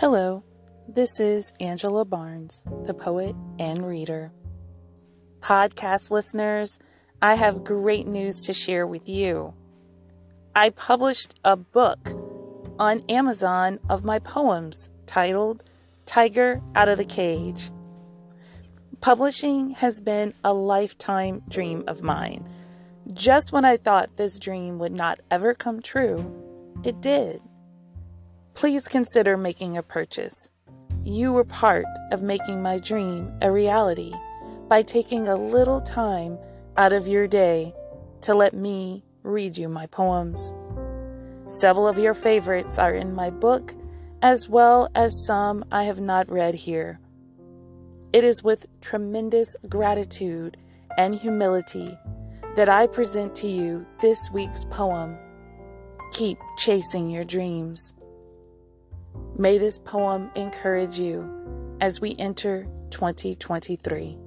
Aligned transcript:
Hello, 0.00 0.42
this 0.88 1.20
is 1.20 1.52
Angela 1.60 2.06
Barnes, 2.06 2.64
the 2.84 2.94
poet 2.94 3.36
and 3.58 3.86
reader. 3.86 4.32
Podcast 5.40 6.10
listeners, 6.10 6.78
I 7.20 7.34
have 7.34 7.64
great 7.64 8.06
news 8.06 8.38
to 8.46 8.54
share 8.54 8.86
with 8.86 9.10
you. 9.10 9.52
I 10.54 10.70
published 10.70 11.38
a 11.44 11.54
book 11.54 12.12
on 12.78 13.04
Amazon 13.10 13.78
of 13.90 14.02
my 14.02 14.20
poems 14.20 14.88
titled 15.04 15.64
Tiger 16.06 16.62
Out 16.74 16.88
of 16.88 16.96
the 16.96 17.04
Cage. 17.04 17.70
Publishing 19.02 19.68
has 19.72 20.00
been 20.00 20.32
a 20.42 20.54
lifetime 20.54 21.42
dream 21.50 21.84
of 21.86 22.02
mine. 22.02 22.48
Just 23.12 23.52
when 23.52 23.66
I 23.66 23.76
thought 23.76 24.16
this 24.16 24.38
dream 24.38 24.78
would 24.78 24.92
not 24.92 25.20
ever 25.30 25.52
come 25.52 25.82
true, 25.82 26.24
it 26.84 27.02
did. 27.02 27.42
Please 28.60 28.88
consider 28.88 29.38
making 29.38 29.78
a 29.78 29.82
purchase. 29.82 30.50
You 31.02 31.32
were 31.32 31.44
part 31.46 31.86
of 32.12 32.20
making 32.20 32.60
my 32.60 32.78
dream 32.78 33.32
a 33.40 33.50
reality 33.50 34.12
by 34.68 34.82
taking 34.82 35.26
a 35.26 35.34
little 35.34 35.80
time 35.80 36.36
out 36.76 36.92
of 36.92 37.08
your 37.08 37.26
day 37.26 37.74
to 38.20 38.34
let 38.34 38.52
me 38.52 39.02
read 39.22 39.56
you 39.56 39.70
my 39.70 39.86
poems. 39.86 40.52
Several 41.46 41.88
of 41.88 41.98
your 41.98 42.12
favorites 42.12 42.78
are 42.78 42.92
in 42.92 43.14
my 43.14 43.30
book, 43.30 43.74
as 44.20 44.46
well 44.46 44.90
as 44.94 45.24
some 45.24 45.64
I 45.72 45.84
have 45.84 45.98
not 45.98 46.30
read 46.30 46.54
here. 46.54 47.00
It 48.12 48.24
is 48.24 48.44
with 48.44 48.66
tremendous 48.82 49.56
gratitude 49.70 50.58
and 50.98 51.14
humility 51.14 51.96
that 52.56 52.68
I 52.68 52.88
present 52.88 53.34
to 53.36 53.48
you 53.48 53.86
this 54.02 54.30
week's 54.34 54.66
poem 54.66 55.16
Keep 56.12 56.36
Chasing 56.58 57.08
Your 57.08 57.24
Dreams. 57.24 57.94
May 59.36 59.58
this 59.58 59.78
poem 59.78 60.30
encourage 60.34 60.98
you 60.98 61.76
as 61.80 62.00
we 62.00 62.14
enter 62.18 62.66
2023. 62.90 64.18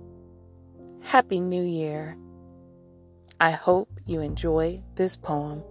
Happy 1.02 1.40
New 1.40 1.64
Year. 1.64 2.18
I 3.40 3.52
hope 3.52 3.90
you 4.06 4.22
enjoy 4.22 4.82
this 4.96 5.18
poem. 5.18 5.64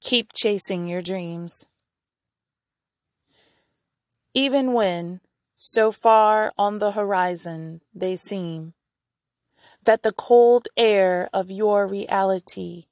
Keep 0.00 0.32
chasing 0.34 0.86
your 0.86 1.00
dreams. 1.00 1.68
Even 4.34 4.72
when, 4.72 5.20
so 5.56 5.90
far 5.92 6.52
on 6.58 6.78
the 6.78 6.90
horizon, 6.90 7.80
they 7.94 8.16
seem 8.16 8.74
that 9.84 10.02
the 10.02 10.12
cold 10.12 10.68
air 10.76 11.28
of 11.32 11.50
your 11.50 11.86
reality 11.86 12.84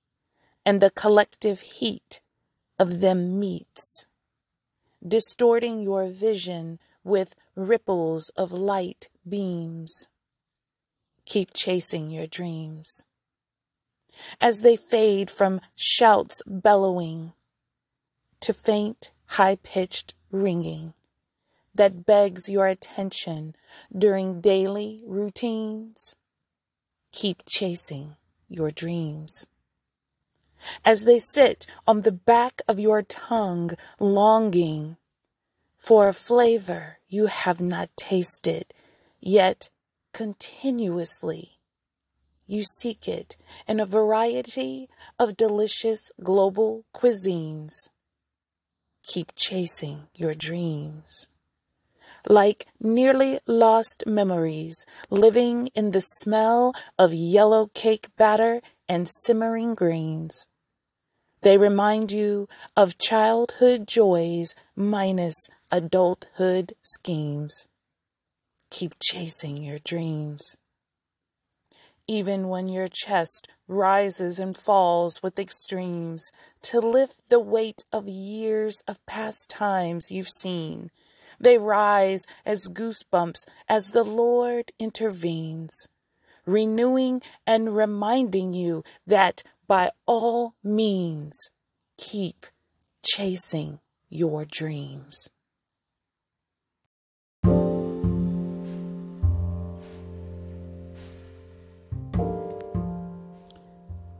and 0.65 0.81
the 0.81 0.91
collective 0.91 1.61
heat 1.61 2.21
of 2.79 3.01
them 3.01 3.39
meets, 3.39 4.07
distorting 5.07 5.81
your 5.81 6.07
vision 6.07 6.79
with 7.05 7.35
ripples 7.57 8.31
of 8.37 8.53
light 8.53 9.09
beams. 9.29 10.09
Keep 11.25 11.55
chasing 11.55 12.11
your 12.11 12.27
dreams 12.27 13.05
as 14.41 14.61
they 14.61 14.77
fade 14.77 15.31
from 15.31 15.61
shouts 15.75 16.43
bellowing 16.47 17.33
to 18.41 18.53
faint, 18.53 19.13
high 19.27 19.57
pitched 19.63 20.15
ringing 20.31 20.95
that 21.75 22.05
begs 22.05 22.49
your 22.49 22.67
attention 22.67 23.55
during 23.97 24.41
daily 24.41 25.03
routines. 25.07 26.17
Keep 27.13 27.43
chasing 27.47 28.17
your 28.49 28.71
dreams. 28.71 29.47
As 30.85 31.05
they 31.05 31.19
sit 31.19 31.67
on 31.87 32.03
the 32.03 32.13
back 32.13 32.63
of 32.69 32.81
your 32.81 33.03
tongue, 33.03 33.73
longing 33.99 34.97
for 35.77 36.09
a 36.09 36.13
flavor 36.13 36.99
you 37.09 37.27
have 37.27 37.61
not 37.61 37.91
tasted, 37.97 38.73
yet 39.21 39.71
continuously 40.13 41.59
you 42.47 42.63
seek 42.63 43.09
it 43.09 43.37
in 43.67 43.81
a 43.81 43.87
variety 43.87 44.89
of 45.19 45.37
delicious 45.37 46.11
global 46.23 46.85
cuisines. 46.95 47.91
Keep 49.07 49.33
chasing 49.35 50.09
your 50.15 50.35
dreams. 50.35 51.29
Like 52.29 52.67
nearly 52.81 53.41
lost 53.47 54.05
memories, 54.07 54.87
living 55.11 55.69
in 55.75 55.91
the 55.91 56.01
smell 56.01 56.75
of 56.99 57.13
yellow 57.13 57.69
cake 57.75 58.09
batter 58.17 58.61
and 58.89 59.09
simmering 59.09 59.75
greens. 59.75 60.47
They 61.41 61.59
remind 61.59 62.13
you 62.13 62.49
of 62.77 62.99
childhood 62.99 63.89
joys 63.89 64.55
minus 64.77 65.49
adulthood 65.71 66.75
schemes. 66.83 67.67
Keep 68.71 68.95
chasing 69.01 69.57
your 69.57 69.79
dreams 69.81 70.57
even 72.09 72.49
when 72.49 72.69
your 72.69 72.89
chest 72.89 73.49
rises 73.69 74.39
and 74.39 74.57
falls 74.57 75.23
with 75.23 75.39
extremes, 75.39 76.31
to 76.61 76.81
lift 76.81 77.29
the 77.29 77.41
weight 77.41 77.85
of 77.93 78.09
years 78.09 78.83
of 78.89 79.05
past 79.07 79.49
times 79.49 80.11
you've 80.11 80.29
seen. 80.29 80.91
They 81.43 81.59
rise 81.59 82.25
as 82.47 82.69
goosebumps 82.69 83.45
as 83.69 83.89
the 83.89 84.05
Lord 84.05 84.71
intervenes, 84.79 85.89
renewing 86.47 87.21
and 87.47 87.75
reminding 87.75 88.55
you 88.55 88.85
that 89.07 89.43
by 89.67 89.91
all 90.07 90.55
means, 90.63 91.35
keep 91.99 92.47
chasing 93.05 93.81
your 94.09 94.45
dreams. 94.45 95.29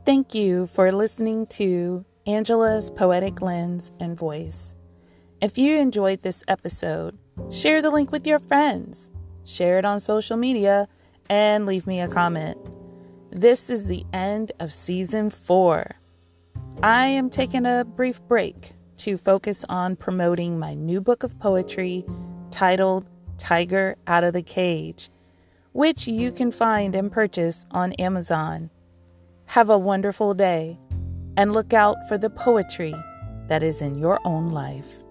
Thank 0.05 0.35
you 0.35 0.67
for 0.67 0.91
listening 0.91 1.45
to 1.51 2.03
Angela's 2.27 2.91
Poetic 2.91 3.41
Lens 3.41 3.93
and 4.01 4.17
Voice. 4.17 4.75
If 5.43 5.57
you 5.57 5.75
enjoyed 5.75 6.21
this 6.21 6.41
episode, 6.47 7.17
share 7.51 7.81
the 7.81 7.91
link 7.91 8.13
with 8.13 8.25
your 8.25 8.39
friends, 8.39 9.11
share 9.43 9.77
it 9.77 9.83
on 9.83 9.99
social 9.99 10.37
media, 10.37 10.87
and 11.29 11.65
leave 11.65 11.85
me 11.85 11.99
a 11.99 12.07
comment. 12.07 12.57
This 13.29 13.69
is 13.69 13.85
the 13.85 14.05
end 14.13 14.53
of 14.61 14.71
season 14.71 15.29
four. 15.29 15.97
I 16.81 17.07
am 17.07 17.29
taking 17.29 17.65
a 17.65 17.83
brief 17.83 18.25
break 18.29 18.71
to 18.99 19.17
focus 19.17 19.65
on 19.67 19.97
promoting 19.97 20.59
my 20.59 20.75
new 20.75 21.01
book 21.01 21.23
of 21.23 21.37
poetry 21.39 22.05
titled 22.49 23.05
Tiger 23.37 23.97
Out 24.07 24.23
of 24.23 24.31
the 24.31 24.43
Cage, 24.43 25.09
which 25.73 26.07
you 26.07 26.31
can 26.31 26.53
find 26.53 26.95
and 26.95 27.11
purchase 27.11 27.65
on 27.71 27.91
Amazon. 27.93 28.69
Have 29.47 29.69
a 29.69 29.77
wonderful 29.77 30.33
day 30.35 30.79
and 31.35 31.51
look 31.51 31.73
out 31.73 31.97
for 32.07 32.17
the 32.17 32.29
poetry 32.29 32.95
that 33.49 33.61
is 33.61 33.81
in 33.81 33.95
your 33.95 34.21
own 34.23 34.51
life. 34.51 35.03